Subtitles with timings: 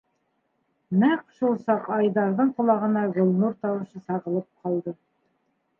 [1.03, 5.01] Нәҡ шул саҡ Айҙарҙың ҡолағына Гөлнур тауышы сағылып ҡалды.